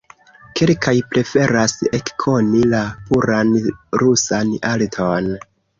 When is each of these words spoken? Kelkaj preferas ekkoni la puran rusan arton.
Kelkaj 0.59 0.93
preferas 1.11 1.75
ekkoni 1.99 2.65
la 2.75 2.83
puran 3.11 3.55
rusan 4.05 4.59
arton. 4.77 5.35